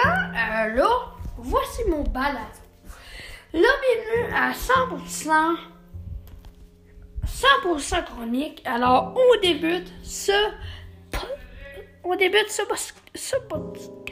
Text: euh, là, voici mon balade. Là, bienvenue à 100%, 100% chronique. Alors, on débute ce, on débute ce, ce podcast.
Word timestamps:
euh, 0.00 0.74
là, 0.74 0.88
voici 1.38 1.84
mon 1.88 2.02
balade. 2.02 2.36
Là, 3.52 3.68
bienvenue 3.82 4.34
à 4.34 4.52
100%, 4.52 5.56
100% 7.26 8.04
chronique. 8.04 8.62
Alors, 8.64 9.14
on 9.16 9.40
débute 9.40 9.92
ce, 10.02 10.32
on 12.02 12.16
débute 12.16 12.50
ce, 12.50 12.62
ce 13.14 13.36
podcast. 13.48 14.03